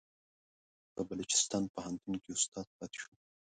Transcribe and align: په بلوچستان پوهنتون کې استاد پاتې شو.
په 0.93 1.01
بلوچستان 1.09 1.63
پوهنتون 1.73 2.13
کې 2.23 2.29
استاد 2.37 2.67
پاتې 2.77 2.97
شو. 3.01 3.11